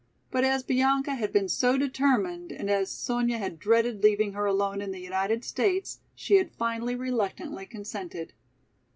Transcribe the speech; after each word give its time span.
But 0.31 0.43
as 0.43 0.63
Bianca 0.63 1.13
had 1.13 1.31
been 1.31 1.47
so 1.47 1.77
determined 1.77 2.51
and 2.51 2.71
as 2.71 2.89
Sonya 2.89 3.37
had 3.37 3.59
dreaded 3.59 4.01
leaving 4.01 4.33
her 4.33 4.47
alone 4.47 4.81
in 4.81 4.91
the 4.91 4.99
United 4.99 5.45
States, 5.45 5.99
she 6.15 6.37
had 6.37 6.49
finally 6.49 6.95
reluctantly 6.95 7.67
consented. 7.67 8.33